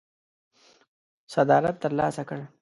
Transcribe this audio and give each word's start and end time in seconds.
صدارت 1.33 1.75
ترلاسه 1.83 2.23
کړ. 2.29 2.39